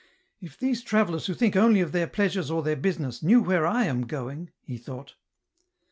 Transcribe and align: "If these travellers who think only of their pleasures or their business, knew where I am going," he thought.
"If 0.41 0.57
these 0.57 0.81
travellers 0.81 1.27
who 1.27 1.35
think 1.35 1.55
only 1.55 1.79
of 1.79 1.91
their 1.91 2.07
pleasures 2.07 2.49
or 2.49 2.63
their 2.63 2.75
business, 2.75 3.21
knew 3.21 3.39
where 3.39 3.67
I 3.67 3.83
am 3.83 4.07
going," 4.07 4.49
he 4.63 4.79
thought. 4.79 5.13